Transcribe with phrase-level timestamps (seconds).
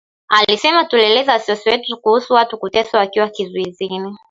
[0.27, 4.17] Alisema "tulielezea wasiwasi wetu kuhusu watu kuteswa wakiwa kizuizini"